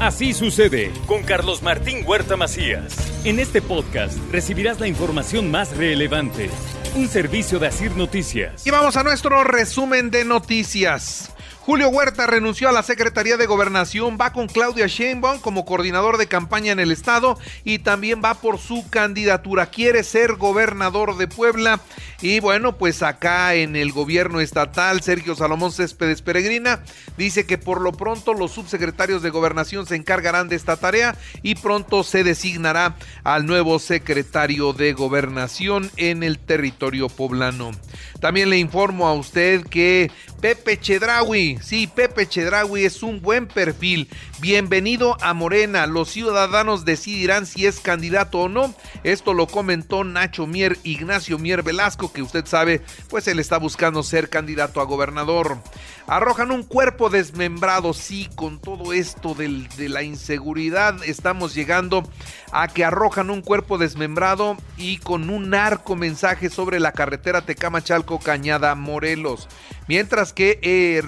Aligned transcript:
Así 0.00 0.34
sucede 0.34 0.92
con 1.06 1.22
Carlos 1.22 1.62
Martín 1.62 2.04
Huerta 2.06 2.36
Macías. 2.36 2.94
En 3.24 3.38
este 3.38 3.62
podcast 3.62 4.18
recibirás 4.30 4.78
la 4.78 4.88
información 4.88 5.50
más 5.50 5.74
relevante. 5.74 6.50
Un 6.94 7.08
servicio 7.08 7.58
de 7.58 7.68
Asir 7.68 7.96
Noticias. 7.96 8.66
Y 8.66 8.70
vamos 8.70 8.98
a 8.98 9.02
nuestro 9.02 9.42
resumen 9.42 10.10
de 10.10 10.26
noticias. 10.26 11.34
Julio 11.66 11.88
Huerta 11.88 12.28
renunció 12.28 12.68
a 12.68 12.72
la 12.72 12.84
Secretaría 12.84 13.36
de 13.36 13.46
Gobernación, 13.46 14.16
va 14.20 14.32
con 14.32 14.46
Claudia 14.46 14.86
Sheinbaum 14.86 15.40
como 15.40 15.64
coordinador 15.64 16.16
de 16.16 16.28
campaña 16.28 16.70
en 16.70 16.78
el 16.78 16.92
estado 16.92 17.40
y 17.64 17.80
también 17.80 18.22
va 18.24 18.34
por 18.34 18.58
su 18.58 18.88
candidatura. 18.88 19.66
Quiere 19.66 20.04
ser 20.04 20.34
gobernador 20.34 21.16
de 21.16 21.26
Puebla 21.26 21.80
y 22.22 22.38
bueno, 22.38 22.78
pues 22.78 23.02
acá 23.02 23.54
en 23.54 23.74
el 23.74 23.90
gobierno 23.90 24.40
estatal, 24.40 25.02
Sergio 25.02 25.34
Salomón 25.34 25.72
Céspedes 25.72 26.22
Peregrina 26.22 26.84
dice 27.18 27.46
que 27.46 27.58
por 27.58 27.80
lo 27.80 27.90
pronto 27.90 28.32
los 28.32 28.52
subsecretarios 28.52 29.22
de 29.22 29.30
Gobernación 29.30 29.86
se 29.86 29.96
encargarán 29.96 30.48
de 30.48 30.54
esta 30.54 30.76
tarea 30.76 31.16
y 31.42 31.56
pronto 31.56 32.04
se 32.04 32.22
designará 32.22 32.94
al 33.24 33.44
nuevo 33.44 33.80
secretario 33.80 34.72
de 34.72 34.92
Gobernación 34.92 35.90
en 35.96 36.22
el 36.22 36.38
territorio 36.38 37.08
poblano. 37.08 37.72
También 38.20 38.50
le 38.50 38.58
informo 38.58 39.08
a 39.08 39.14
usted 39.14 39.66
que 39.66 40.10
Pepe 40.40 40.78
Chedraui, 40.78 41.55
sí, 41.62 41.86
Pepe 41.86 42.28
Chedraui 42.28 42.84
es 42.84 43.02
un 43.02 43.20
buen 43.20 43.46
perfil. 43.46 44.08
Bienvenido 44.40 45.16
a 45.20 45.34
Morena. 45.34 45.86
Los 45.86 46.10
ciudadanos 46.10 46.84
decidirán 46.84 47.46
si 47.46 47.66
es 47.66 47.80
candidato 47.80 48.40
o 48.40 48.48
no. 48.48 48.74
Esto 49.04 49.34
lo 49.34 49.46
comentó 49.46 50.04
Nacho 50.04 50.46
Mier, 50.46 50.78
Ignacio 50.82 51.38
Mier 51.38 51.62
Velasco, 51.62 52.12
que 52.12 52.22
usted 52.22 52.46
sabe, 52.46 52.82
pues 53.08 53.28
él 53.28 53.38
está 53.38 53.58
buscando 53.58 54.02
ser 54.02 54.28
candidato 54.28 54.80
a 54.80 54.84
gobernador. 54.84 55.58
Arrojan 56.06 56.52
un 56.52 56.62
cuerpo 56.62 57.10
desmembrado, 57.10 57.92
sí, 57.92 58.28
con 58.36 58.60
todo 58.60 58.92
esto 58.92 59.34
de 59.34 59.88
la 59.88 60.02
inseguridad 60.02 61.02
estamos 61.04 61.54
llegando 61.54 62.08
a 62.52 62.68
que 62.68 62.84
arrojan 62.84 63.30
un 63.30 63.42
cuerpo 63.42 63.76
desmembrado 63.76 64.56
y 64.76 64.98
con 64.98 65.30
un 65.30 65.54
arco 65.54 65.96
mensaje 65.96 66.48
sobre 66.48 66.78
la 66.78 66.92
carretera 66.92 67.42
Tecamachalco 67.42 68.20
Cañada 68.20 68.74
Morelos. 68.74 69.48
Mientras 69.88 70.32
que 70.32 70.58
eh, 70.62 71.02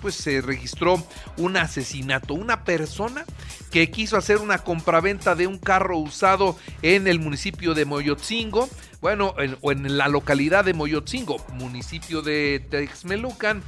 pues 0.00 0.14
se 0.14 0.40
registró 0.40 1.04
un 1.36 1.56
asesinato, 1.56 2.34
una 2.34 2.64
persona 2.64 3.24
que 3.70 3.90
quiso 3.90 4.16
hacer 4.16 4.38
una 4.38 4.58
compraventa 4.58 5.34
de 5.34 5.46
un 5.46 5.58
carro 5.58 5.98
usado 5.98 6.56
en 6.82 7.06
el 7.06 7.20
municipio 7.20 7.74
de 7.74 7.84
Moyotzingo, 7.84 8.68
bueno, 9.00 9.34
en, 9.38 9.56
o 9.60 9.72
en 9.72 9.96
la 9.96 10.08
localidad 10.08 10.64
de 10.64 10.74
Moyotzingo, 10.74 11.36
municipio 11.54 12.22
de 12.22 12.64
Texmelucan, 12.70 13.62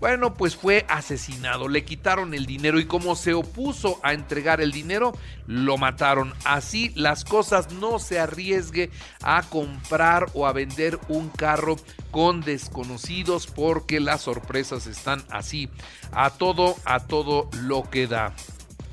bueno, 0.00 0.34
pues 0.34 0.54
fue 0.54 0.86
asesinado, 0.88 1.66
le 1.66 1.84
quitaron 1.84 2.32
el 2.32 2.46
dinero 2.46 2.78
y 2.78 2.84
como 2.84 3.16
se 3.16 3.34
opuso 3.34 3.98
a 4.04 4.12
entregar 4.12 4.60
el 4.60 4.70
dinero, 4.70 5.12
lo 5.48 5.76
mataron. 5.76 6.32
Así 6.44 6.92
las 6.94 7.24
cosas 7.24 7.72
no 7.72 7.98
se 7.98 8.20
arriesgue 8.20 8.90
a 9.22 9.42
comprar 9.42 10.26
o 10.34 10.46
a 10.46 10.52
vender 10.52 11.00
un 11.08 11.28
carro 11.30 11.76
con 12.12 12.42
desconocidos 12.42 13.48
porque 13.48 13.98
las 13.98 14.22
sorpresas 14.22 14.86
están 14.86 15.24
así, 15.30 15.68
a 16.12 16.30
todo, 16.30 16.76
a 16.84 17.00
todo 17.00 17.50
lo 17.62 17.90
que 17.90 18.06
da. 18.06 18.34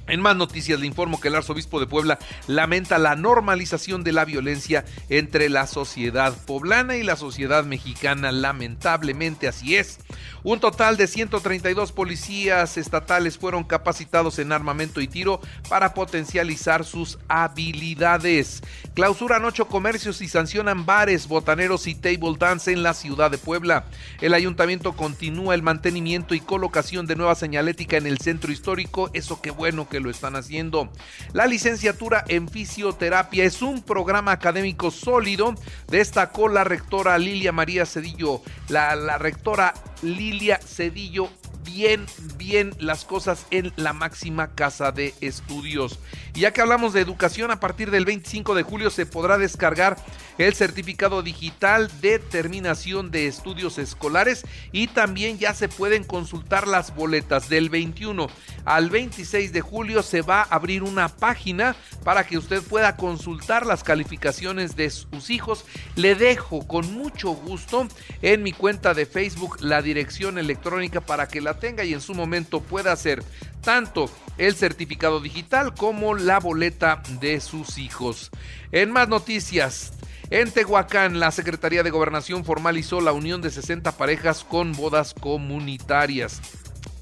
En 0.07 0.21
más 0.21 0.35
noticias 0.35 0.79
le 0.79 0.87
informo 0.87 1.19
que 1.19 1.29
el 1.29 1.35
arzobispo 1.35 1.79
de 1.79 1.87
Puebla 1.87 2.19
lamenta 2.47 2.97
la 2.99 3.15
normalización 3.15 4.03
de 4.03 4.11
la 4.11 4.25
violencia 4.25 4.85
entre 5.09 5.49
la 5.49 5.65
sociedad 5.65 6.33
poblana 6.45 6.95
y 6.95 7.03
la 7.03 7.15
sociedad 7.15 7.65
mexicana. 7.65 8.31
Lamentablemente 8.31 9.47
así 9.47 9.75
es. 9.75 9.99
Un 10.43 10.59
total 10.59 10.95
de 10.95 11.07
132 11.07 11.91
policías 11.91 12.77
estatales 12.77 13.37
fueron 13.39 13.63
capacitados 13.63 14.37
en 14.37 14.51
armamento 14.51 15.01
y 15.01 15.07
tiro 15.07 15.41
para 15.69 15.95
potencializar 15.95 16.85
sus 16.85 17.17
habilidades. 17.27 18.61
Clausuran 18.93 19.43
ocho 19.43 19.67
comercios 19.67 20.21
y 20.21 20.27
sancionan 20.27 20.85
bares, 20.85 21.27
botaneros 21.27 21.87
y 21.87 21.95
table 21.95 22.35
dance 22.37 22.71
en 22.71 22.83
la 22.83 22.93
ciudad 22.93 23.31
de 23.31 23.39
Puebla. 23.39 23.85
El 24.21 24.35
ayuntamiento 24.35 24.93
continúa 24.93 25.55
el 25.55 25.63
mantenimiento 25.63 26.35
y 26.35 26.39
colocación 26.39 27.07
de 27.07 27.15
nueva 27.15 27.33
señalética 27.33 27.97
en 27.97 28.05
el 28.05 28.19
centro 28.19 28.51
histórico. 28.51 29.09
Eso 29.13 29.41
qué 29.41 29.49
bueno 29.49 29.89
que 29.89 29.94
lo 29.99 30.09
están 30.09 30.35
haciendo. 30.35 30.91
La 31.33 31.47
licenciatura 31.47 32.23
en 32.27 32.47
fisioterapia 32.47 33.43
es 33.43 33.61
un 33.61 33.81
programa 33.81 34.31
académico 34.31 34.91
sólido, 34.91 35.55
destacó 35.87 36.47
la 36.47 36.63
rectora 36.63 37.17
Lilia 37.17 37.51
María 37.51 37.85
Cedillo. 37.85 38.41
La, 38.69 38.95
la 38.95 39.17
rectora 39.17 39.73
Lilia 40.01 40.59
Cedillo 40.63 41.29
bien, 41.65 42.05
bien 42.37 42.73
las 42.79 43.03
cosas 43.03 43.45
en 43.51 43.73
la 43.75 43.93
máxima 43.93 44.55
casa 44.55 44.91
de 44.91 45.13
estudios. 45.19 45.99
Y 46.33 46.41
ya 46.41 46.51
que 46.51 46.61
hablamos 46.61 46.93
de 46.93 47.01
educación, 47.01 47.51
a 47.51 47.59
partir 47.59 47.91
del 47.91 48.05
25 48.05 48.55
de 48.55 48.63
julio 48.63 48.89
se 48.89 49.05
podrá 49.05 49.37
descargar 49.37 49.97
el 50.37 50.53
certificado 50.53 51.21
digital 51.21 51.89
de 52.01 52.19
terminación 52.19 53.09
de 53.09 53.27
estudios 53.27 53.77
escolares 53.77 54.45
y 54.71 54.87
también 54.87 55.37
ya 55.37 55.53
se 55.53 55.69
pueden 55.69 56.03
consultar 56.03 56.67
las 56.67 56.95
boletas. 56.95 57.49
Del 57.49 57.69
21 57.69 58.27
al 58.65 58.89
26 58.89 59.53
de 59.53 59.61
julio 59.61 60.03
se 60.03 60.21
va 60.21 60.41
a 60.41 60.55
abrir 60.55 60.83
una 60.83 61.09
página 61.09 61.75
para 62.03 62.25
que 62.25 62.37
usted 62.37 62.61
pueda 62.61 62.97
consultar 62.97 63.65
las 63.65 63.83
calificaciones 63.83 64.75
de 64.75 64.89
sus 64.89 65.29
hijos. 65.29 65.65
Le 65.95 66.15
dejo 66.15 66.67
con 66.67 66.93
mucho 66.93 67.31
gusto 67.31 67.87
en 68.21 68.43
mi 68.43 68.51
cuenta 68.51 68.93
de 68.93 69.05
Facebook 69.05 69.57
la 69.61 69.81
dirección 69.81 70.37
electrónica 70.37 71.01
para 71.01 71.27
que 71.27 71.41
la 71.41 71.54
tenga 71.55 71.83
y 71.83 71.93
en 71.93 72.01
su 72.01 72.13
momento 72.13 72.61
pueda 72.61 72.91
hacer 72.91 73.23
tanto 73.61 74.09
el 74.37 74.55
certificado 74.55 75.19
digital 75.19 75.73
como 75.73 76.15
la 76.15 76.39
boleta 76.39 77.01
de 77.19 77.39
sus 77.41 77.77
hijos. 77.77 78.31
En 78.71 78.91
más 78.91 79.07
noticias, 79.07 79.93
en 80.29 80.51
Tehuacán, 80.51 81.19
la 81.19 81.31
Secretaría 81.31 81.83
de 81.83 81.91
Gobernación 81.91 82.45
formalizó 82.45 82.99
la 82.99 83.11
unión 83.11 83.41
de 83.41 83.51
60 83.51 83.91
parejas 83.93 84.43
con 84.43 84.73
bodas 84.73 85.13
comunitarias. 85.13 86.41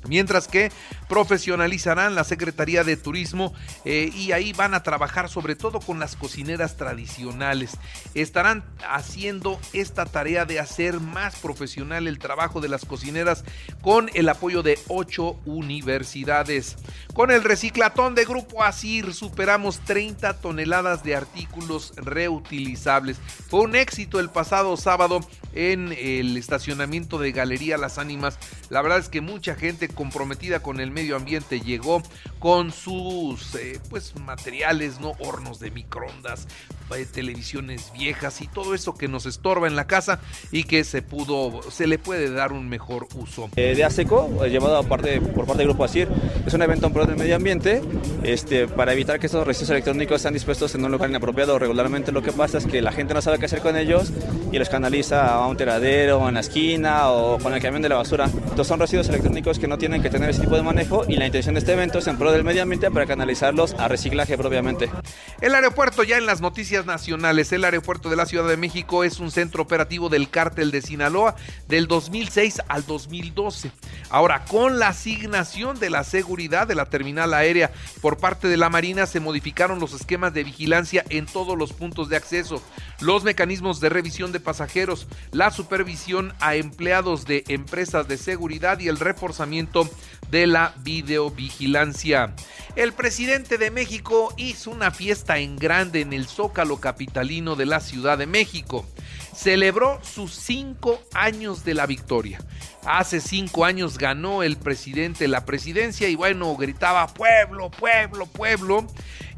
Mientras 0.08 0.48
que 0.48 0.72
profesionalizarán 1.08 2.16
la 2.16 2.24
Secretaría 2.24 2.84
de 2.84 2.98
Turismo 2.98 3.54
eh, 3.86 4.12
y 4.14 4.32
ahí 4.32 4.54
van 4.54 4.74
a 4.74 4.84
trabajar 4.84 5.30
sobre 5.30 5.56
todo 5.56 5.80
con 5.80 6.00
las 6.00 6.16
cocineras 6.16 6.78
tradicionales. 6.78 7.78
Estarán 8.14 8.64
haciendo 8.90 9.60
esta 9.74 10.06
tarea 10.06 10.46
de 10.46 10.60
hacer 10.60 11.00
más 11.00 11.36
profesional 11.38 12.08
el 12.08 12.20
trabajo 12.20 12.62
de 12.62 12.70
las 12.70 12.86
cocineras 12.86 13.44
con 13.82 14.10
el 14.14 14.30
apoyo 14.30 14.64
de 14.64 14.80
ocho 14.88 15.40
universidades. 15.46 16.76
Con 17.14 17.32
el 17.32 17.44
reciclatón 17.44 18.16
de 18.16 18.26
Grupo 18.26 18.64
Asir 18.64 19.14
superamos 19.14 19.80
30 19.82 20.40
toneladas 20.40 21.04
de 21.04 21.16
artículos 21.16 21.94
reutilizables. 21.96 23.18
Fue 23.50 23.62
un 23.62 23.76
éxito 23.76 24.20
el 24.20 24.30
pasado 24.30 24.76
sábado 24.78 25.20
en 25.54 25.94
el 25.98 26.38
estacionamiento 26.38 27.20
de 27.20 27.32
Galería 27.32 27.78
Las 27.78 27.98
Ánimas. 27.98 28.38
La 28.70 28.82
verdad 28.82 29.00
es 29.00 29.10
que 29.10 29.22
mucha 29.22 29.56
gente 29.56 29.88
comprometida 29.94 30.62
con 30.62 30.80
el 30.80 30.92
medio 30.92 31.16
ambiente 31.16 31.62
llegó 31.62 32.02
con 32.44 32.74
sus 32.74 33.56
eh, 33.56 33.80
pues 33.90 34.20
materiales, 34.20 35.00
¿no? 35.00 35.14
Hornos 35.20 35.62
de 35.62 35.72
microondas, 35.72 36.46
eh, 36.94 37.08
televisiones 37.10 37.94
viejas 37.94 38.42
y 38.42 38.48
todo 38.48 38.76
eso 38.76 38.96
que 38.96 39.08
nos 39.08 39.26
estorba 39.26 39.66
en 39.66 39.78
la 39.78 39.88
casa 39.88 40.20
y 40.52 40.66
que 40.66 40.84
se 40.84 41.02
pudo, 41.02 41.62
se 41.72 41.88
le 41.88 41.98
puede 41.98 42.30
dar 42.30 42.52
un 42.52 42.68
mejor 42.68 43.08
uso. 43.16 43.50
Eh, 43.56 43.76
de 43.76 43.86
ASECO, 43.86 44.46
llevado 44.46 44.76
aparte, 44.76 45.22
por 45.22 45.46
parte 45.46 45.60
del 45.60 45.70
Grupo 45.70 45.86
ASIR, 45.86 46.10
es 46.46 46.54
un 46.54 46.62
evento 46.62 46.88
en 46.88 46.94
pro 46.94 47.06
del 47.06 47.16
medio 47.16 47.38
ambiente 47.38 47.82
este, 48.24 48.68
para 48.68 48.92
evitar 48.92 49.22
que 49.22 49.28
estos 49.28 49.48
residuos 49.48 49.70
electrónicos 49.70 50.22
sean 50.22 50.34
dispuestos 50.34 50.76
en 50.76 50.84
un 50.84 50.92
lugar 50.92 51.10
inapropiado. 51.10 51.58
Regularmente 51.58 52.12
lo 52.12 52.22
que 52.22 52.34
pasa 52.34 52.58
es 52.58 52.66
que 52.68 52.82
la 52.82 52.92
gente 52.92 53.14
no 53.14 53.22
sabe 53.22 53.40
qué 53.40 53.46
hacer 53.46 53.62
con 53.62 53.78
ellos 53.78 54.12
y 54.52 54.60
los 54.60 54.68
canaliza 54.68 55.34
a 55.34 55.48
un 55.48 55.56
tiradero, 55.56 56.28
en 56.28 56.34
la 56.34 56.42
esquina 56.42 57.10
o 57.10 57.40
con 57.40 57.54
el 57.54 57.62
camión 57.62 57.82
de 57.82 57.88
la 57.88 57.96
basura. 57.96 58.26
Entonces 58.26 58.68
son 58.68 58.82
residuos 58.82 59.08
electrónicos 59.08 59.60
que 59.60 59.70
no 59.70 59.78
tienen 59.78 60.02
que 60.02 60.10
tener 60.10 60.30
ese 60.30 60.42
tipo 60.42 60.58
de 60.58 60.62
manejo 60.62 61.06
y 61.08 61.16
la 61.16 61.26
intención 61.26 61.56
de 61.56 61.60
este 61.60 61.72
evento 61.72 62.00
es 62.00 62.08
en 62.08 62.18
pro 62.18 62.33
del 62.34 62.44
medio 62.44 62.64
ambiente 62.64 62.90
para 62.90 63.06
canalizarlos 63.06 63.74
a 63.76 63.88
reciclaje 63.88 64.38
propiamente. 64.38 64.90
El 65.40 65.54
aeropuerto 65.56 66.04
ya 66.04 66.18
en 66.18 66.26
las 66.26 66.42
noticias 66.42 66.86
nacionales, 66.86 67.52
el 67.52 67.64
aeropuerto 67.64 68.10
de 68.10 68.16
la 68.16 68.26
Ciudad 68.26 68.48
de 68.48 68.58
México 68.58 69.04
es 69.04 69.20
un 69.20 69.30
centro 69.30 69.62
operativo 69.62 70.10
del 70.10 70.30
cártel 70.30 70.72
de 70.72 70.82
Sinaloa 70.82 71.36
del 71.68 71.88
2006 71.88 72.62
al 72.68 72.86
2012. 72.86 73.72
Ahora, 74.10 74.46
con 74.46 74.80
la 74.80 74.90
asignación 74.90 75.80
de 75.80 75.90
la 75.90 76.04
seguridad 76.04 76.68
de 76.68 76.76
la 76.76 76.86
terminal 76.86 77.34
aérea 77.34 77.72
por 78.02 78.18
parte 78.18 78.48
de 78.48 78.58
la 78.58 78.70
Marina 78.70 79.06
se 79.06 79.20
modificaron 79.20 79.80
los 79.80 79.94
esquemas 79.94 80.34
de 80.34 80.44
vigilancia 80.44 81.04
en 81.10 81.26
todos 81.26 81.58
los 81.58 81.74
puntos 81.74 82.10
de 82.10 82.18
acceso, 82.18 82.62
los 83.00 83.24
mecanismos 83.24 83.80
de 83.80 83.90
revisión 83.90 84.32
de 84.32 84.40
pasajeros, 84.40 85.08
la 85.32 85.52
supervisión 85.52 86.34
a 86.40 86.56
empleados 86.56 87.26
de 87.26 87.44
empresas 87.48 88.08
de 88.08 88.18
seguridad 88.18 88.80
y 88.80 88.88
el 88.88 89.00
reforzamiento 89.00 89.90
de 90.34 90.48
la 90.48 90.74
videovigilancia. 90.80 92.34
El 92.76 92.94
presidente 92.94 93.60
de 93.60 93.70
México 93.70 94.34
hizo 94.36 94.72
una 94.72 94.90
fiesta 94.90 95.38
en 95.38 95.58
grande 95.58 96.02
en 96.02 96.12
el 96.12 96.26
Zócalo 96.26 96.80
capitalino 96.80 97.56
de 97.56 97.68
la 97.68 97.80
Ciudad 97.80 98.18
de 98.18 98.26
México. 98.26 98.84
Celebró 99.34 100.00
sus 100.04 100.34
cinco 100.34 101.00
años 101.14 101.64
de 101.66 101.74
la 101.74 101.86
victoria. 101.86 102.40
Hace 102.86 103.22
cinco 103.22 103.64
años 103.66 103.98
ganó 103.98 104.44
el 104.44 104.58
presidente 104.58 105.28
la 105.28 105.46
presidencia 105.46 106.10
y 106.10 106.16
bueno, 106.16 106.56
gritaba 106.56 107.08
pueblo, 107.08 107.72
pueblo, 107.72 108.26
pueblo. 108.26 108.88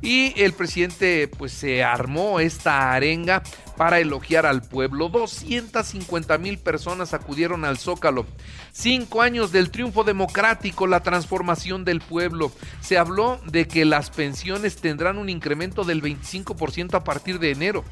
Y 0.02 0.40
el 0.40 0.54
presidente 0.54 1.28
pues 1.28 1.52
se 1.52 1.84
armó 1.84 2.40
esta 2.40 2.94
arenga 2.94 3.42
para 3.78 4.00
elogiar 4.00 4.46
al 4.46 4.62
pueblo. 4.62 5.10
250 5.10 6.38
mil 6.38 6.58
personas 6.58 7.14
acudieron 7.14 7.66
al 7.66 7.78
Zócalo. 7.78 8.26
Cinco 8.72 9.22
años 9.22 9.52
del 9.52 9.72
triunfo 9.72 10.04
democrático, 10.04 10.86
la 10.86 11.02
transformación 11.02 11.86
del 11.86 12.02
pueblo. 12.02 12.52
Se 12.82 12.98
habló 12.98 13.40
de 13.46 13.68
que 13.68 13.86
las 13.86 14.10
pensiones 14.10 14.76
tendrán 14.78 15.18
un 15.18 15.30
incremento 15.30 15.84
del 15.84 16.02
25% 16.02 16.96
a 16.96 17.04
partir 17.04 17.40
de 17.40 17.52
enero. 17.52 17.84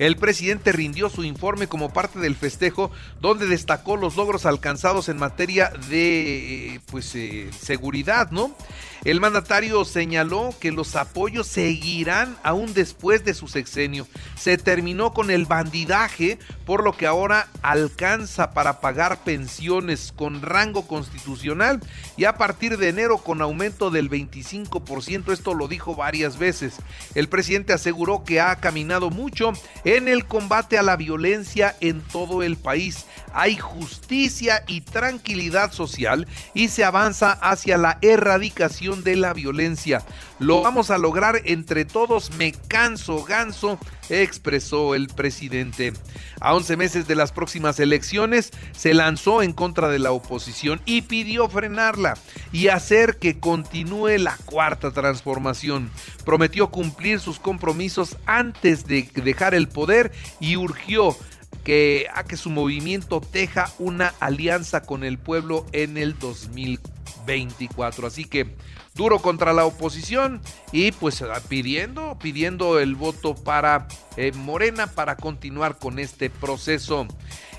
El 0.00 0.16
presidente 0.16 0.72
rindió 0.72 1.10
su 1.10 1.24
informe 1.24 1.66
como 1.66 1.92
parte 1.92 2.20
del 2.20 2.34
festejo 2.34 2.90
donde 3.20 3.46
destacó 3.46 3.98
los 3.98 4.16
logros 4.16 4.46
alcanzados 4.46 5.10
en 5.10 5.18
materia 5.18 5.74
de 5.90 6.76
eh, 6.76 6.80
pues 6.90 7.14
eh, 7.14 7.50
seguridad, 7.52 8.30
¿no? 8.30 8.56
El 9.04 9.20
mandatario 9.20 9.84
señaló 9.86 10.54
que 10.60 10.72
los 10.72 10.94
apoyos 10.94 11.46
seguirán 11.46 12.36
aún 12.42 12.74
después 12.74 13.24
de 13.24 13.32
su 13.32 13.48
sexenio. 13.48 14.06
Se 14.36 14.58
terminó 14.58 15.14
con 15.14 15.30
el 15.30 15.46
bandidaje, 15.46 16.38
por 16.66 16.84
lo 16.84 16.94
que 16.94 17.06
ahora 17.06 17.48
alcanza 17.62 18.52
para 18.52 18.80
pagar 18.80 19.24
pensiones 19.24 20.12
con 20.14 20.42
rango 20.42 20.86
constitucional 20.86 21.80
y 22.18 22.24
a 22.24 22.34
partir 22.34 22.76
de 22.76 22.90
enero 22.90 23.18
con 23.18 23.40
aumento 23.40 23.90
del 23.90 24.10
25%. 24.10 25.32
Esto 25.32 25.54
lo 25.54 25.66
dijo 25.66 25.94
varias 25.94 26.38
veces. 26.38 26.76
El 27.14 27.28
presidente 27.28 27.72
aseguró 27.72 28.24
que 28.24 28.40
ha 28.40 28.56
caminado 28.56 29.08
mucho 29.08 29.52
en 29.96 30.06
el 30.06 30.26
combate 30.26 30.78
a 30.78 30.82
la 30.82 30.96
violencia 30.96 31.76
en 31.80 32.00
todo 32.00 32.42
el 32.42 32.56
país. 32.56 33.06
Hay 33.32 33.56
justicia 33.56 34.62
y 34.66 34.82
tranquilidad 34.82 35.72
social 35.72 36.28
y 36.54 36.68
se 36.68 36.84
avanza 36.84 37.32
hacia 37.32 37.76
la 37.76 37.98
erradicación 38.00 39.02
de 39.02 39.16
la 39.16 39.32
violencia. 39.32 40.02
Lo 40.38 40.62
vamos 40.62 40.90
a 40.90 40.98
lograr 40.98 41.42
entre 41.44 41.84
todos, 41.84 42.30
me 42.36 42.52
canso 42.52 43.24
ganso, 43.24 43.78
expresó 44.10 44.94
el 44.94 45.08
presidente. 45.08 45.92
A 46.40 46.54
11 46.54 46.76
meses 46.76 47.06
de 47.06 47.14
las 47.14 47.32
próximas 47.32 47.78
elecciones, 47.80 48.50
se 48.72 48.94
lanzó 48.94 49.42
en 49.42 49.52
contra 49.52 49.88
de 49.88 49.98
la 49.98 50.12
oposición 50.12 50.80
y 50.84 51.02
pidió 51.02 51.48
frenarla 51.48 52.16
y 52.52 52.68
hacer 52.68 53.18
que 53.18 53.38
continúe 53.38 54.18
la 54.18 54.36
cuarta 54.44 54.90
transformación. 54.90 55.90
Prometió 56.24 56.70
cumplir 56.70 57.20
sus 57.20 57.38
compromisos 57.38 58.16
antes 58.26 58.86
de 58.86 59.08
dejar 59.14 59.54
el 59.54 59.68
poder 59.68 60.12
y 60.40 60.56
urgió 60.56 61.16
que 61.64 62.06
a 62.14 62.24
que 62.24 62.36
su 62.36 62.50
movimiento 62.50 63.20
teja 63.20 63.70
una 63.78 64.14
alianza 64.20 64.82
con 64.82 65.04
el 65.04 65.18
pueblo 65.18 65.66
en 65.72 65.98
el 65.98 66.18
2024. 66.18 68.06
Así 68.06 68.24
que 68.24 68.54
duro 68.94 69.20
contra 69.20 69.52
la 69.52 69.64
oposición 69.64 70.40
y 70.72 70.92
pues 70.92 71.22
pidiendo, 71.48 72.18
pidiendo 72.18 72.78
el 72.78 72.94
voto 72.94 73.34
para 73.34 73.88
eh, 74.16 74.32
Morena 74.32 74.88
para 74.88 75.16
continuar 75.16 75.78
con 75.78 75.98
este 75.98 76.30
proceso. 76.30 77.06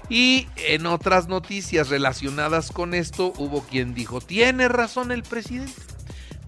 Y 0.10 0.48
en 0.58 0.88
otras 0.88 1.30
noticias 1.30 1.90
relacionadas 1.90 2.72
con 2.72 2.94
esto, 2.94 3.32
hubo 3.38 3.64
quien 3.64 3.94
dijo, 3.94 4.20
tiene 4.20 4.68
razón 4.68 5.12
el 5.12 5.24
presidente. 5.24 5.74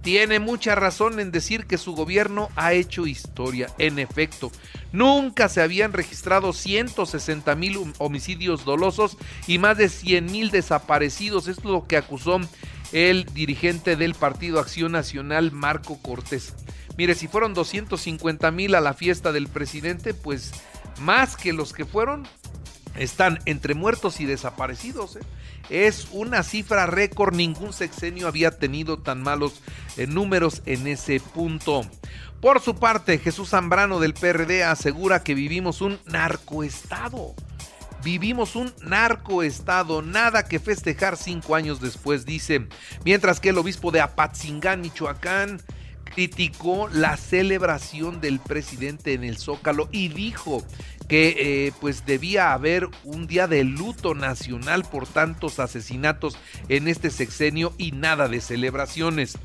Tiene 0.03 0.41
mucha 0.41 0.75
razón 0.75 1.21
en 1.21 1.31
decir 1.31 1.65
que 1.65 1.77
su 1.77 1.93
gobierno 1.93 2.49
ha 2.57 2.73
hecho 2.73 3.07
historia. 3.07 3.69
En 3.77 3.99
efecto, 3.99 4.51
nunca 4.91 5.47
se 5.47 5.61
habían 5.61 5.93
registrado 5.93 6.51
160 6.51 7.55
mil 7.55 7.79
homicidios 7.99 8.65
dolosos 8.65 9.17
y 9.47 9.59
más 9.59 9.77
de 9.77 9.87
100 9.87 10.25
mil 10.25 10.51
desaparecidos. 10.51 11.47
Esto 11.47 11.69
es 11.69 11.71
lo 11.71 11.87
que 11.87 11.95
acusó 11.95 12.41
el 12.93 13.25
dirigente 13.33 13.95
del 13.95 14.13
Partido 14.13 14.59
Acción 14.59 14.93
Nacional, 14.93 15.51
Marco 15.51 15.99
Cortés. 16.01 16.53
Mire, 16.97 17.15
si 17.15 17.27
fueron 17.27 17.53
250 17.53 18.51
mil 18.51 18.75
a 18.75 18.81
la 18.81 18.93
fiesta 18.93 19.31
del 19.31 19.47
presidente, 19.47 20.13
pues 20.13 20.51
más 20.99 21.35
que 21.35 21.53
los 21.53 21.73
que 21.73 21.85
fueron, 21.85 22.27
están 22.95 23.39
entre 23.45 23.73
muertos 23.73 24.19
y 24.19 24.25
desaparecidos. 24.25 25.15
¿eh? 25.15 25.21
Es 25.69 26.07
una 26.11 26.43
cifra 26.43 26.85
récord, 26.85 27.33
ningún 27.33 27.73
sexenio 27.73 28.27
había 28.27 28.51
tenido 28.51 28.99
tan 28.99 29.23
malos 29.23 29.61
eh, 29.97 30.05
números 30.05 30.61
en 30.65 30.85
ese 30.85 31.19
punto. 31.19 31.81
Por 32.41 32.61
su 32.61 32.75
parte, 32.75 33.17
Jesús 33.17 33.49
Zambrano 33.49 33.99
del 33.99 34.13
PRD 34.13 34.63
asegura 34.63 35.23
que 35.23 35.33
vivimos 35.33 35.81
un 35.81 35.97
narcoestado. 36.05 37.33
Vivimos 38.03 38.57
un 38.57 38.73
narcoestado, 38.81 40.01
nada 40.01 40.43
que 40.43 40.59
festejar 40.59 41.15
cinco 41.15 41.55
años 41.55 41.79
después, 41.79 42.25
dice. 42.25 42.67
Mientras 43.05 43.39
que 43.39 43.49
el 43.49 43.57
obispo 43.57 43.91
de 43.91 44.01
Apatzingán, 44.01 44.81
Michoacán, 44.81 45.61
criticó 46.03 46.89
la 46.89 47.15
celebración 47.15 48.19
del 48.19 48.39
presidente 48.39 49.13
en 49.13 49.23
el 49.23 49.37
Zócalo 49.37 49.87
y 49.91 50.09
dijo 50.09 50.63
que 51.07 51.67
eh, 51.67 51.73
pues 51.81 52.05
debía 52.05 52.53
haber 52.53 52.89
un 53.03 53.27
día 53.27 53.47
de 53.47 53.63
luto 53.63 54.15
nacional 54.15 54.83
por 54.83 55.07
tantos 55.07 55.59
asesinatos 55.59 56.37
en 56.69 56.87
este 56.87 57.09
sexenio 57.09 57.73
y 57.77 57.91
nada 57.91 58.27
de 58.27 58.41
celebraciones. 58.41 59.37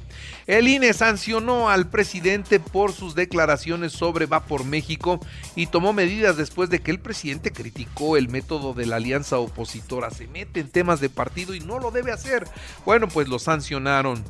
El 0.47 0.69
INE 0.69 0.93
sancionó 0.93 1.69
al 1.69 1.89
presidente 1.89 2.59
por 2.61 2.93
sus 2.93 3.15
declaraciones 3.15 3.93
sobre 3.93 4.27
Va 4.27 4.45
por 4.45 4.65
México 4.65 5.21
y 5.55 5.67
tomó 5.67 5.93
medidas 5.93 6.37
después 6.37 6.71
de 6.71 6.81
que 6.81 6.91
el 6.91 7.01
presidente 7.01 7.53
criticó 7.53 8.17
el 8.17 8.29
método 8.29 8.75
de 8.75 8.87
la 8.87 8.97
alianza 8.97 9.39
opositora. 9.39 10.11
Se 10.11 10.27
mete 10.27 10.61
en 10.61 10.71
temas 10.71 11.01
de 11.01 11.11
partido 11.11 11.55
y 11.55 11.61
no 11.61 11.79
lo 11.79 11.91
debe 11.91 12.13
hacer. 12.13 12.47
Bueno, 12.85 13.09
pues 13.09 13.29
lo 13.29 13.39
sancionaron. 13.39 14.25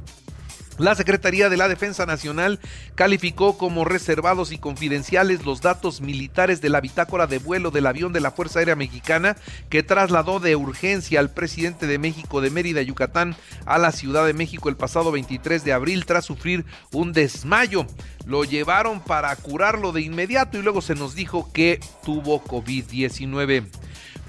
La 0.78 0.94
Secretaría 0.94 1.48
de 1.48 1.56
la 1.56 1.66
Defensa 1.66 2.06
Nacional 2.06 2.60
calificó 2.94 3.58
como 3.58 3.84
reservados 3.84 4.52
y 4.52 4.58
confidenciales 4.58 5.44
los 5.44 5.60
datos 5.60 6.00
militares 6.00 6.60
de 6.60 6.68
la 6.68 6.80
bitácora 6.80 7.26
de 7.26 7.38
vuelo 7.38 7.72
del 7.72 7.86
avión 7.86 8.12
de 8.12 8.20
la 8.20 8.30
Fuerza 8.30 8.60
Aérea 8.60 8.76
Mexicana 8.76 9.36
que 9.70 9.82
trasladó 9.82 10.38
de 10.38 10.54
urgencia 10.54 11.18
al 11.18 11.30
presidente 11.30 11.88
de 11.88 11.98
México 11.98 12.40
de 12.40 12.50
Mérida, 12.50 12.80
Yucatán, 12.80 13.34
a 13.66 13.78
la 13.78 13.90
Ciudad 13.90 14.24
de 14.24 14.34
México 14.34 14.68
el 14.68 14.76
pasado 14.76 15.10
23 15.10 15.64
de 15.64 15.72
abril 15.72 16.06
tras 16.06 16.24
sufrir 16.24 16.64
un 16.92 17.12
desmayo. 17.12 17.84
Lo 18.24 18.44
llevaron 18.44 19.00
para 19.00 19.34
curarlo 19.34 19.90
de 19.90 20.02
inmediato 20.02 20.58
y 20.58 20.62
luego 20.62 20.80
se 20.80 20.94
nos 20.94 21.16
dijo 21.16 21.50
que 21.52 21.80
tuvo 22.04 22.44
COVID-19 22.44 23.66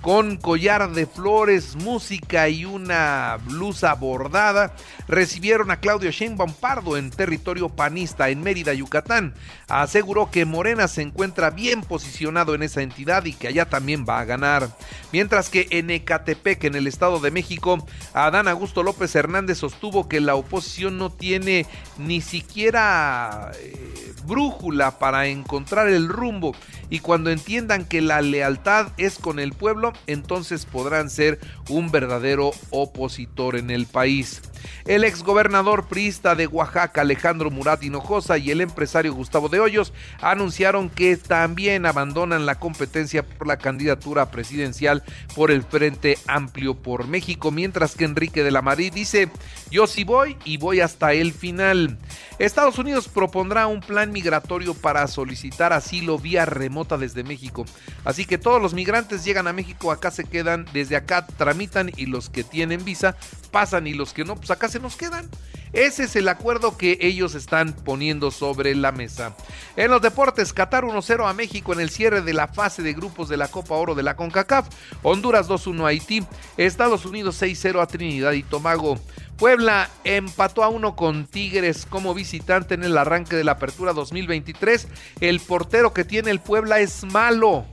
con 0.02 0.38
collar 0.38 0.92
de 0.92 1.06
flores, 1.06 1.76
música 1.76 2.48
y 2.48 2.66
una 2.66 3.38
blusa 3.44 3.94
bordada, 3.96 4.74
recibieron 5.08 5.72
a 5.72 5.80
Claudio 5.80 6.12
Sheinbaum 6.12 6.54
Pardo 6.54 6.98
en 6.98 7.10
territorio 7.10 7.70
panista 7.70 8.30
en 8.30 8.42
Mérida, 8.42 8.74
Yucatán. 8.74 9.34
Aseguró 9.68 10.32
que 10.32 10.46
Morena 10.46 10.88
se 10.88 11.02
encuentra 11.02 11.50
bien 11.50 11.82
posicionado 11.82 12.56
en 12.56 12.64
esa 12.64 12.82
entidad 12.82 13.26
y 13.26 13.34
que 13.34 13.48
allá 13.48 13.66
también 13.66 14.06
va 14.08 14.20
a 14.20 14.26
ganar. 14.26 14.70
Mientras 15.12 15.50
que 15.50 15.68
en 15.72 15.90
Ecatepec, 15.90 16.64
en 16.64 16.76
el 16.76 16.88
Estado 16.88 17.20
de 17.20 17.32
México, 17.32 17.86
Adán 18.14 18.48
Augusto 18.48 18.84
López 18.84 19.14
Hernández 19.16 19.58
sostuvo 19.58 20.08
que 20.08 20.22
la 20.22 20.36
oposición 20.36 20.98
no 20.98 21.12
tiene 21.12 21.66
ni 21.98 22.22
siquiera 22.22 23.52
eh, 23.60 24.14
brújula 24.26 25.00
para 25.00 25.28
encontrar 25.28 25.90
el 25.90 26.08
rumbo 26.08 26.56
y 26.90 27.00
cuando 27.00 27.30
entiendan 27.30 27.86
que 27.86 28.02
la 28.02 28.22
lealtad 28.22 28.88
es 28.98 29.20
con 29.20 29.40
el 29.40 29.54
pueblo, 29.54 29.89
entonces 30.08 30.66
podrán 30.66 31.10
ser 31.10 31.40
un 31.70 31.92
verdadero 31.92 32.52
opositor 32.70 33.56
en 33.56 33.72
el 33.72 33.86
país. 33.86 34.42
El 34.86 35.04
exgobernador 35.04 35.88
priista 35.88 36.36
de 36.36 36.48
Oaxaca, 36.48 37.02
Alejandro 37.02 37.52
Murat 37.52 37.84
Hinojosa, 37.84 38.38
y 38.38 38.52
el 38.52 38.62
empresario 38.62 39.14
Gustavo 39.14 39.50
de 39.50 39.60
Hoyos 39.60 39.94
anunciaron 40.22 40.90
que 40.90 41.18
también 41.18 41.86
abandonan 41.86 42.46
la 42.46 42.60
competencia 42.60 43.24
por 43.24 43.48
la 43.48 43.58
candidatura 43.58 44.32
presidencial 44.32 45.04
por 45.36 45.52
el 45.52 45.64
Frente 45.64 46.18
Amplio 46.28 46.76
por 46.76 47.08
México, 47.08 47.52
mientras 47.52 47.96
que 47.96 48.06
Enrique 48.06 48.44
de 48.44 48.52
la 48.52 48.62
Marí 48.62 48.90
dice, 48.90 49.30
yo 49.70 49.86
sí 49.86 50.04
voy 50.04 50.38
y 50.46 50.58
voy 50.58 50.80
hasta 50.80 51.14
el 51.14 51.34
final. 51.34 51.98
Estados 52.40 52.80
Unidos 52.80 53.10
propondrá 53.10 53.68
un 53.68 53.82
plan 53.82 54.12
migratorio 54.12 54.74
para 54.74 55.06
solicitar 55.08 55.74
asilo 55.74 56.18
vía 56.18 56.46
remota 56.46 56.98
desde 56.98 57.24
México. 57.24 57.66
Así 58.06 58.26
que 58.26 58.38
todos 58.38 58.62
los 58.62 58.74
migrantes 58.74 59.26
llegan 59.26 59.48
a 59.48 59.54
México, 59.54 59.92
acá 59.92 60.10
se 60.10 60.24
quedan, 60.24 60.66
desde 60.72 60.96
acá 60.96 61.28
tramitan 61.28 61.92
y 61.98 62.06
los 62.06 62.30
que 62.30 62.44
tienen 62.44 62.86
visa 62.86 63.18
pasan 63.52 63.88
y 63.88 63.94
los 63.94 64.14
que 64.14 64.24
no, 64.24 64.36
pues 64.36 64.52
acá 64.52 64.69
se 64.70 64.80
nos 64.80 64.96
quedan. 64.96 65.30
Ese 65.72 66.06
es 66.06 66.16
el 66.16 66.28
acuerdo 66.28 66.78
que 66.78 66.98
ellos 67.02 67.36
están 67.36 67.74
poniendo 67.74 68.32
sobre 68.32 68.74
la 68.76 68.92
mesa. 68.92 69.36
En 69.76 69.92
los 69.92 70.02
deportes, 70.02 70.52
Qatar 70.52 70.84
1-0 70.84 71.30
a 71.30 71.34
México 71.34 71.74
en 71.74 71.80
el 71.80 71.92
cierre 71.92 72.22
de 72.22 72.34
la 72.34 72.48
fase 72.48 72.82
de 72.82 72.94
grupos 72.94 73.30
de 73.30 73.38
la 73.38 73.50
Copa 73.50 73.76
Oro 73.76 73.94
de 73.94 74.02
la 74.02 74.16
CONCACAF. 74.16 74.68
Honduras 75.04 75.48
2-1 75.48 75.84
a 75.84 75.88
Haití. 75.90 76.24
Estados 76.58 77.06
Unidos 77.06 77.40
6-0 77.42 77.82
a 77.82 77.86
Trinidad 77.88 78.32
y 78.32 78.44
Tobago. 78.44 78.98
Puebla 79.38 79.90
empató 80.04 80.64
a 80.64 80.70
uno 80.70 80.96
con 80.96 81.26
Tigres 81.26 81.86
como 81.88 82.14
visitante 82.14 82.74
en 82.74 82.84
el 82.84 82.98
arranque 82.98 83.36
de 83.36 83.44
la 83.44 83.54
apertura 83.54 83.94
2023. 83.94 84.88
El 85.22 85.40
portero 85.40 85.94
que 85.94 86.04
tiene 86.04 86.32
el 86.32 86.40
Puebla 86.40 86.80
es 86.80 87.04
malo. 87.04 87.66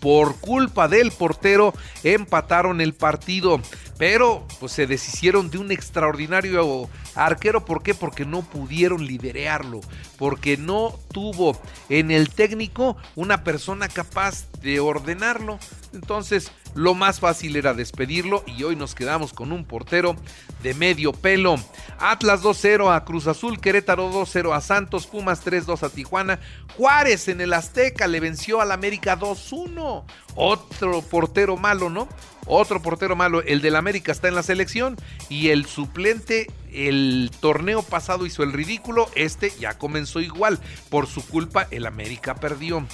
por 0.00 0.36
culpa 0.36 0.86
del 0.86 1.12
portero 1.12 1.72
empataron 2.02 2.82
el 2.82 2.92
partido. 2.92 3.58
Pero 3.98 4.46
pues 4.60 4.72
se 4.72 4.86
deshicieron 4.86 5.50
de 5.50 5.58
un 5.58 5.70
extraordinario 5.70 6.88
arquero. 7.14 7.64
¿Por 7.64 7.82
qué? 7.82 7.94
Porque 7.94 8.24
no 8.24 8.42
pudieron 8.42 9.06
liderarlo. 9.06 9.80
Porque 10.18 10.56
no 10.56 10.98
tuvo 11.12 11.60
en 11.88 12.10
el 12.10 12.30
técnico 12.30 12.96
una 13.14 13.44
persona 13.44 13.88
capaz 13.88 14.46
de 14.60 14.80
ordenarlo. 14.80 15.58
Entonces 15.92 16.50
lo 16.74 16.94
más 16.94 17.20
fácil 17.20 17.54
era 17.54 17.72
despedirlo 17.72 18.42
y 18.46 18.64
hoy 18.64 18.74
nos 18.74 18.96
quedamos 18.96 19.32
con 19.32 19.52
un 19.52 19.64
portero 19.64 20.16
de 20.62 20.74
medio 20.74 21.12
pelo. 21.12 21.54
Atlas 21.98 22.42
2-0 22.42 22.94
a 22.94 23.04
Cruz 23.04 23.28
Azul, 23.28 23.60
Querétaro 23.60 24.10
2-0 24.10 24.54
a 24.54 24.60
Santos, 24.60 25.06
Pumas 25.06 25.44
3-2 25.44 25.84
a 25.84 25.88
Tijuana, 25.88 26.40
Juárez 26.76 27.28
en 27.28 27.40
el 27.40 27.52
Azteca 27.52 28.08
le 28.08 28.18
venció 28.18 28.60
al 28.60 28.72
América 28.72 29.16
2-1. 29.16 30.02
Otro 30.34 31.02
portero 31.02 31.56
malo, 31.56 31.90
¿no? 31.90 32.08
Otro 32.46 32.82
portero 32.82 33.14
malo, 33.14 33.40
el 33.42 33.62
del 33.62 33.76
América 33.84 34.12
está 34.12 34.28
en 34.28 34.34
la 34.34 34.42
selección 34.42 34.96
y 35.28 35.50
el 35.50 35.66
suplente 35.66 36.46
el 36.74 37.30
torneo 37.40 37.82
pasado 37.82 38.26
hizo 38.26 38.42
el 38.42 38.52
ridículo, 38.52 39.08
este 39.14 39.52
ya 39.58 39.78
comenzó 39.78 40.20
igual. 40.20 40.58
Por 40.90 41.06
su 41.06 41.26
culpa, 41.26 41.66
el 41.70 41.86
América 41.86 42.34
perdió. 42.34 42.86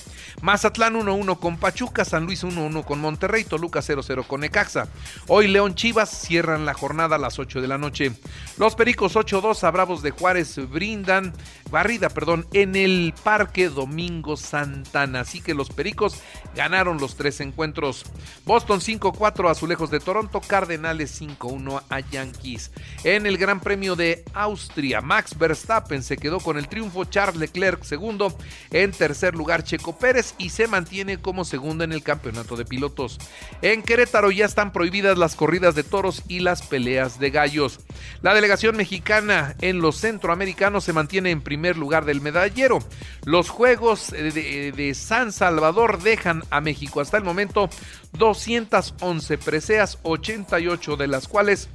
Mazatlán 0.43 0.95
1-1 0.95 1.39
con 1.39 1.59
Pachuca, 1.59 2.05
San 2.05 2.27
Luis 2.27 2.45
1-1 2.45 2.85
con 2.85 3.01
Monterrey, 3.01 3.45
Toluca 3.45 3.81
0-0 3.81 4.27
con 4.27 4.41
Necaxa. 4.41 4.89
Hoy 5.29 5.49
León 5.49 5.75
Chivas 5.75 6.11
cierran 6.11 6.67
la 6.67 6.75
jornada 6.75 7.17
a 7.17 7.19
las 7.19 7.39
8 7.39 7.61
de 7.61 7.69
la 7.69 7.79
noche. 7.79 8.13
Los 8.59 8.75
Pericos 8.75 9.17
8-2 9.17 9.65
a 9.65 9.71
Bravos 9.71 10.03
de 10.03 10.11
Juárez 10.11 10.59
brindan 10.71 11.33
barrida, 11.71 12.09
perdón, 12.09 12.47
en 12.53 12.77
el 12.77 13.15
Parque 13.23 13.69
Domingo 13.69 14.37
Santana. 14.37 15.21
Así 15.21 15.41
que 15.41 15.55
los 15.55 15.71
Pericos 15.71 16.21
ganaron 16.55 16.99
los 16.99 17.17
tres 17.17 17.41
encuentros. 17.41 18.05
Boston 18.45 18.81
5-4 18.81 19.49
a 19.49 19.53
Azulejos 19.53 19.91
de 19.91 20.01
Toronto, 20.01 20.41
Cardenales 20.41 21.21
5-1 21.21 21.83
a 21.89 22.01
Yankees. 22.01 22.73
En 23.05 23.27
el 23.27 23.39
Gran 23.39 23.61
Premio 23.61 23.70
de 23.71 24.25
Austria, 24.35 25.01
Max 25.01 25.39
Verstappen 25.39 26.03
se 26.03 26.17
quedó 26.17 26.41
con 26.41 26.59
el 26.59 26.67
triunfo, 26.67 27.05
Charles 27.05 27.39
Leclerc 27.39 27.85
segundo, 27.85 28.37
en 28.73 28.91
tercer 28.91 29.37
lugar 29.37 29.63
Checo 29.63 29.97
Pérez 29.97 30.35
y 30.39 30.51
se 30.51 30.67
mantiene 30.67 31.19
como 31.19 31.45
segundo 31.45 31.85
en 31.85 31.93
el 31.93 32.03
campeonato 32.03 32.57
de 32.57 32.65
pilotos. 32.65 33.19
En 33.63 33.83
Querétaro 33.83 34.33
ya 34.33 34.45
están 34.45 34.73
prohibidas 34.73 35.17
las 35.19 35.37
corridas 35.37 35.77
de 35.77 35.85
toros 35.85 36.25
y 36.27 36.41
las 36.41 36.63
peleas 36.63 37.21
de 37.21 37.31
gallos. 37.31 37.79
La 38.23 38.35
delegación 38.35 38.77
mexicana 38.77 39.55
en 39.61 39.81
los 39.81 40.01
centroamericanos 40.01 40.83
se 40.83 40.93
mantiene 40.93 41.31
en 41.31 41.41
primer 41.41 41.79
lugar 41.79 42.05
del 42.07 42.21
medallero. 42.21 42.81
Los 43.25 43.51
Juegos 43.51 44.11
de, 44.11 44.73
de 44.73 44.95
San 44.95 45.31
Salvador 45.31 46.03
dejan 46.03 46.43
a 46.51 46.61
México 46.61 47.01
hasta 47.01 47.19
el 47.19 47.25
momento 47.25 47.71
211 48.15 49.39
preseas, 49.39 49.99
88 50.03 50.97
de 50.97 51.07
las 51.07 51.29
cuales 51.29 51.69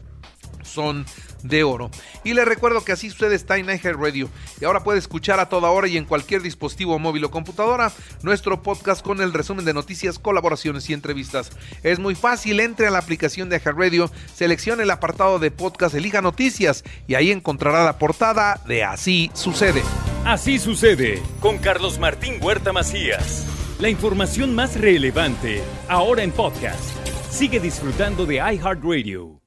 son 0.66 1.06
de 1.48 1.64
oro. 1.64 1.90
Y 2.24 2.34
le 2.34 2.46
recuerdo 2.46 2.84
que 2.84 2.92
así 2.92 3.10
sucede 3.10 3.36
está 3.36 3.58
en 3.58 3.68
Radio 4.00 4.30
y 4.60 4.66
ahora 4.66 4.84
puede 4.84 5.00
escuchar 5.00 5.40
a 5.40 5.50
toda 5.50 5.70
hora 5.70 5.88
y 5.88 5.98
en 5.98 6.06
cualquier 6.06 6.42
dispositivo 6.42 7.00
móvil 7.00 7.26
o 7.26 7.32
computadora 7.32 7.92
nuestro 8.22 8.62
podcast 8.62 9.04
con 9.04 9.22
el 9.22 9.34
resumen 9.34 9.66
de 9.66 9.74
noticias, 9.74 10.20
colaboraciones 10.20 10.90
y 10.90 10.94
entrevistas. 10.94 11.52
Es 11.84 12.00
muy 12.00 12.16
fácil, 12.16 12.60
entre 12.60 12.88
a 12.88 12.92
la 12.92 13.00
aplicación 13.00 13.50
de 13.50 13.60
Radio 13.60 14.12
seleccione 14.34 14.84
el 14.84 14.92
apartado 14.92 15.40
de 15.40 15.52
podcast, 15.52 15.96
elija 15.96 16.22
noticias 16.22 16.84
y 17.08 17.16
ahí 17.16 17.32
encontrará 17.32 17.84
la 17.84 17.98
portada 17.98 18.62
de 18.68 18.84
Así 18.84 19.32
sucede. 19.34 19.84
Así 20.26 20.58
sucede 20.60 21.22
con 21.40 21.58
Carlos 21.58 22.00
Martín 22.00 22.40
Huerta 22.42 22.74
Macías. 22.74 23.46
La 23.80 23.90
información 23.90 24.56
más 24.56 24.80
relevante 24.80 25.62
ahora 25.90 26.24
en 26.24 26.32
podcast. 26.32 26.80
Sigue 27.30 27.60
disfrutando 27.60 28.26
de 28.26 28.36
iHeartRadio. 28.36 29.45